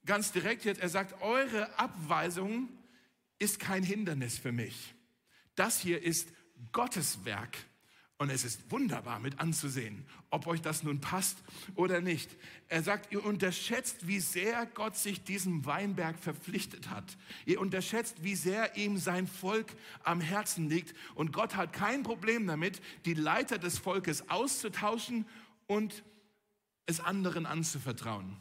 [0.04, 2.68] ganz direkt jetzt, er sagt, eure Abweisung
[3.38, 4.94] ist kein Hindernis für mich.
[5.54, 6.28] Das hier ist
[6.72, 7.56] Gottes Werk.
[8.22, 11.38] Und es ist wunderbar mit anzusehen, ob euch das nun passt
[11.74, 12.30] oder nicht.
[12.68, 17.16] Er sagt, ihr unterschätzt, wie sehr Gott sich diesem Weinberg verpflichtet hat.
[17.46, 19.72] Ihr unterschätzt, wie sehr ihm sein Volk
[20.04, 20.94] am Herzen liegt.
[21.16, 25.26] Und Gott hat kein Problem damit, die Leiter des Volkes auszutauschen
[25.66, 26.04] und
[26.86, 28.36] es anderen anzuvertrauen.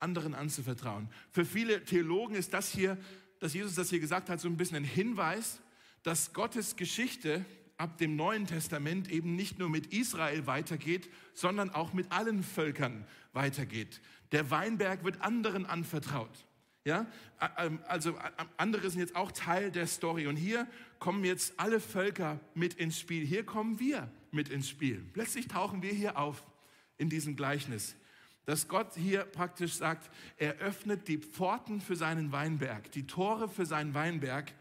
[0.00, 1.08] Anderen anzuvertrauen.
[1.30, 2.98] Für viele Theologen ist das hier,
[3.38, 5.60] dass Jesus das hier gesagt hat, so ein bisschen ein Hinweis,
[6.02, 7.44] dass Gottes Geschichte
[7.76, 13.04] ab dem Neuen Testament eben nicht nur mit Israel weitergeht, sondern auch mit allen Völkern
[13.32, 14.00] weitergeht.
[14.32, 16.46] Der Weinberg wird anderen anvertraut.
[16.86, 17.06] Ja,
[17.56, 18.18] ähm, also
[18.58, 20.26] andere sind jetzt auch Teil der Story.
[20.26, 23.24] Und hier kommen jetzt alle Völker mit ins Spiel.
[23.24, 25.04] Hier kommen wir mit ins Spiel.
[25.14, 26.44] Plötzlich tauchen wir hier auf
[26.98, 27.96] in diesem Gleichnis.
[28.44, 33.64] Dass Gott hier praktisch sagt, er öffnet die Pforten für seinen Weinberg, die Tore für
[33.64, 34.52] seinen Weinberg,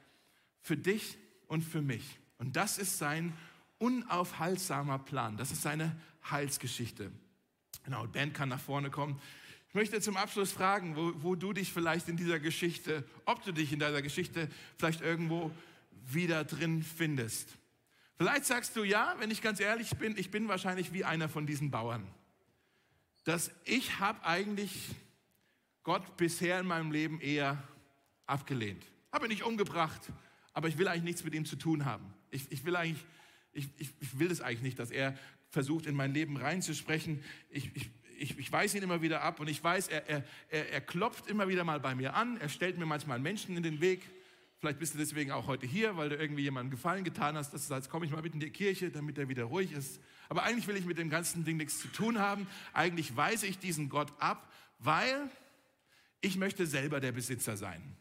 [0.61, 2.19] für dich und für mich.
[2.43, 3.31] Und das ist sein
[3.77, 5.37] unaufhaltsamer Plan.
[5.37, 5.95] Das ist seine
[6.29, 7.09] Heilsgeschichte.
[7.85, 9.21] Genau, Ben kann nach vorne kommen.
[9.69, 13.53] Ich möchte zum Abschluss fragen, wo, wo du dich vielleicht in dieser Geschichte, ob du
[13.53, 15.51] dich in dieser Geschichte vielleicht irgendwo
[16.05, 17.47] wieder drin findest.
[18.17, 21.47] Vielleicht sagst du ja, wenn ich ganz ehrlich bin, ich bin wahrscheinlich wie einer von
[21.47, 22.05] diesen Bauern.
[23.23, 24.89] Dass ich habe eigentlich
[25.83, 27.63] Gott bisher in meinem Leben eher
[28.25, 28.85] abgelehnt.
[29.13, 30.01] Habe ihn nicht umgebracht,
[30.51, 32.13] aber ich will eigentlich nichts mit ihm zu tun haben.
[32.33, 33.03] Ich, ich will eigentlich,
[33.53, 35.17] ich, ich, ich will das eigentlich nicht, dass er
[35.49, 37.23] versucht, in mein Leben reinzusprechen.
[37.49, 40.69] Ich, ich, ich, ich weise ihn immer wieder ab und ich weiß, er, er, er,
[40.71, 42.37] er klopft immer wieder mal bei mir an.
[42.37, 44.01] Er stellt mir manchmal Menschen in den Weg.
[44.59, 47.63] Vielleicht bist du deswegen auch heute hier, weil du irgendwie jemandem Gefallen getan hast, dass
[47.63, 49.99] du sagst, komm ich mal mit in die Kirche, damit er wieder ruhig ist.
[50.29, 52.47] Aber eigentlich will ich mit dem ganzen Ding nichts zu tun haben.
[52.71, 55.29] Eigentlich weise ich diesen Gott ab, weil
[56.21, 57.97] ich möchte selber der Besitzer sein.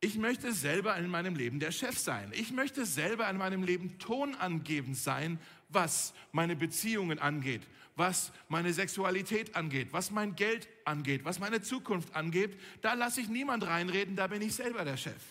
[0.00, 2.30] Ich möchte selber in meinem Leben der Chef sein.
[2.32, 7.62] Ich möchte selber in meinem Leben tonangebend sein, was meine Beziehungen angeht,
[7.96, 12.58] was meine Sexualität angeht, was mein Geld angeht, was meine Zukunft angeht.
[12.80, 15.22] Da lasse ich niemand reinreden, da bin ich selber der Chef.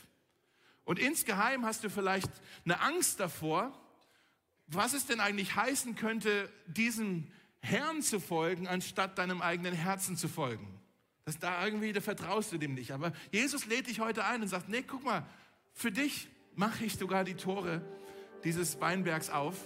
[0.84, 2.32] Und insgeheim hast du vielleicht
[2.66, 3.72] eine Angst davor,
[4.68, 7.28] was es denn eigentlich heißen könnte, diesem
[7.62, 10.77] Herrn zu folgen, anstatt deinem eigenen Herzen zu folgen.
[11.28, 12.92] Dass da irgendwie, da vertraust du dem nicht.
[12.94, 15.26] Aber Jesus lädt dich heute ein und sagt, nee, guck mal,
[15.74, 17.82] für dich mache ich sogar die Tore
[18.46, 19.58] dieses Weinbergs auf.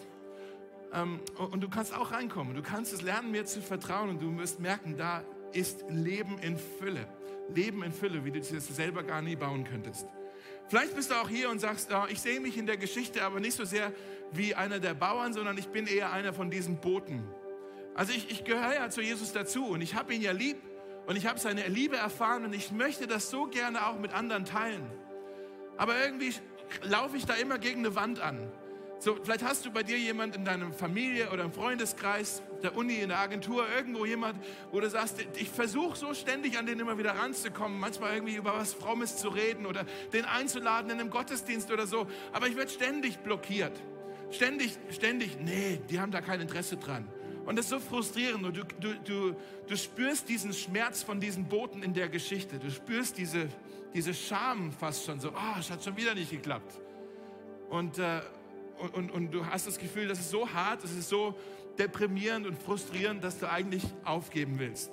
[0.91, 2.55] Ähm, und du kannst auch reinkommen.
[2.55, 6.57] Du kannst es lernen, mir zu vertrauen und du wirst merken, da ist Leben in
[6.57, 7.05] Fülle.
[7.53, 10.07] Leben in Fülle, wie du das selber gar nie bauen könntest.
[10.67, 13.39] Vielleicht bist du auch hier und sagst, oh, ich sehe mich in der Geschichte aber
[13.39, 13.93] nicht so sehr
[14.31, 17.23] wie einer der Bauern, sondern ich bin eher einer von diesen Booten.
[17.93, 20.57] Also ich, ich gehöre ja zu Jesus dazu und ich habe ihn ja lieb
[21.07, 24.45] und ich habe seine Liebe erfahren und ich möchte das so gerne auch mit anderen
[24.45, 24.85] teilen.
[25.77, 26.33] Aber irgendwie
[26.83, 28.51] laufe ich da immer gegen eine Wand an.
[28.99, 32.97] So, vielleicht hast du bei dir jemand in deiner Familie oder im Freundeskreis, der Uni,
[32.97, 34.37] in der Agentur, irgendwo jemand,
[34.71, 38.53] wo du sagst, ich versuche so ständig an den immer wieder ranzukommen, manchmal irgendwie über
[38.55, 42.69] was Frommes zu reden oder den einzuladen in einem Gottesdienst oder so, aber ich werde
[42.69, 43.73] ständig blockiert.
[44.29, 47.07] Ständig, ständig, nee, die haben da kein Interesse dran.
[47.45, 49.35] Und das ist so frustrierend du, du, du,
[49.67, 52.59] du spürst diesen Schmerz von diesen Boten in der Geschichte.
[52.59, 53.47] Du spürst diese,
[53.93, 56.79] diese Scham fast schon so, oh, es hat schon wieder nicht geklappt.
[57.69, 58.21] Und, äh,
[58.79, 61.35] und, und, und du hast das Gefühl, das ist so hart, es ist so
[61.77, 64.91] deprimierend und frustrierend, dass du eigentlich aufgeben willst.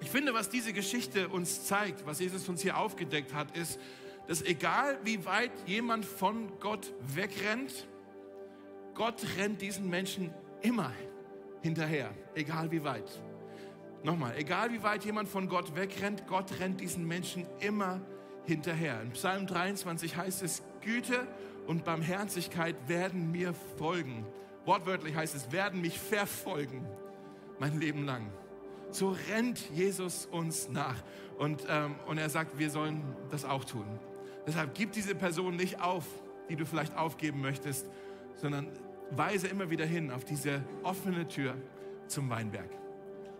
[0.00, 3.78] Ich finde, was diese Geschichte uns zeigt, was Jesus uns hier aufgedeckt hat, ist,
[4.28, 7.86] dass egal wie weit jemand von Gott wegrennt,
[8.94, 10.32] Gott rennt diesen Menschen
[10.62, 10.92] immer
[11.62, 13.10] hinterher, egal wie weit.
[14.02, 18.00] Nochmal, egal wie weit jemand von Gott wegrennt, Gott rennt diesen Menschen immer
[18.44, 19.00] hinterher.
[19.02, 21.26] In Psalm 23 heißt es, Güte
[21.66, 24.26] und Barmherzigkeit werden mir folgen.
[24.64, 26.86] Wortwörtlich heißt es, werden mich verfolgen
[27.58, 28.26] mein Leben lang.
[28.90, 30.96] So rennt Jesus uns nach.
[31.38, 33.84] Und, ähm, und er sagt, wir sollen das auch tun.
[34.46, 36.04] Deshalb gib diese Person nicht auf,
[36.48, 37.88] die du vielleicht aufgeben möchtest,
[38.36, 38.68] sondern
[39.10, 41.54] weise immer wieder hin auf diese offene Tür
[42.06, 42.70] zum Weinberg.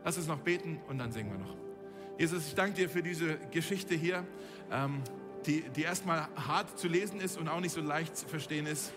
[0.05, 1.57] Lass uns noch beten und dann singen wir noch.
[2.19, 4.27] Jesus, ich danke dir für diese Geschichte hier.
[4.71, 5.03] Ähm,
[5.47, 8.93] die, die erstmal hart zu lesen ist und auch nicht so leicht zu verstehen ist.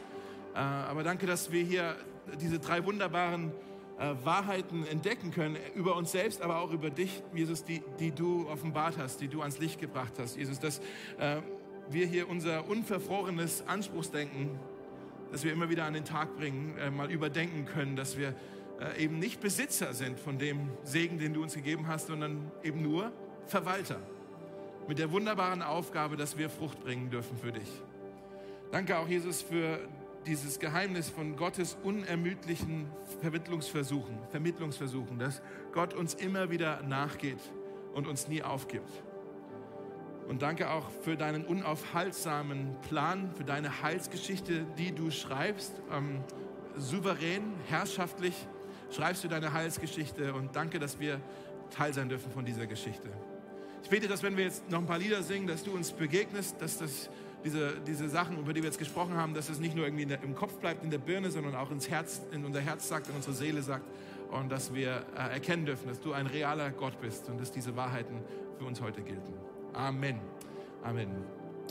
[0.53, 1.95] Äh, aber danke, dass wir hier
[2.41, 3.51] diese drei wunderbaren
[3.99, 8.47] äh, Wahrheiten entdecken können über uns selbst, aber auch über dich, Jesus, die, die du
[8.49, 10.37] offenbart hast, die du ans Licht gebracht hast.
[10.37, 10.79] Jesus, dass
[11.17, 11.41] äh,
[11.89, 14.59] wir hier unser unverfrorenes Anspruchsdenken,
[15.33, 18.35] dass wir immer wieder an den Tag bringen, äh, mal überdenken können, dass wir
[18.79, 22.83] äh, eben nicht Besitzer sind von dem Segen, den du uns gegeben hast, sondern eben
[22.83, 23.11] nur
[23.47, 23.97] Verwalter
[24.87, 27.67] mit der wunderbaren Aufgabe, dass wir Frucht bringen dürfen für dich.
[28.71, 29.79] Danke auch, Jesus, für
[30.27, 32.85] dieses Geheimnis von Gottes unermüdlichen
[33.21, 35.41] Vermittlungsversuchen, Vermittlungsversuchen, dass
[35.71, 37.39] Gott uns immer wieder nachgeht
[37.95, 39.03] und uns nie aufgibt.
[40.27, 45.81] Und danke auch für deinen unaufhaltsamen Plan, für deine Heilsgeschichte, die du schreibst.
[45.91, 46.21] Ähm,
[46.77, 48.33] souverän, herrschaftlich
[48.91, 51.19] schreibst du deine Heilsgeschichte und danke, dass wir
[51.71, 53.09] Teil sein dürfen von dieser Geschichte.
[53.83, 56.61] Ich bete, dass wenn wir jetzt noch ein paar Lieder singen, dass du uns begegnest,
[56.61, 57.09] dass das,
[57.43, 60.23] diese, diese Sachen, über die wir jetzt gesprochen haben, dass es nicht nur irgendwie der,
[60.23, 63.15] im Kopf bleibt, in der Birne, sondern auch ins Herz, in unser Herz sagt, in
[63.15, 63.85] unsere Seele sagt
[64.31, 67.75] und dass wir äh, erkennen dürfen, dass du ein realer Gott bist und dass diese
[67.75, 68.21] Wahrheiten
[68.57, 69.33] für uns heute gelten.
[69.75, 70.19] Amen.
[70.85, 71.42] Amen.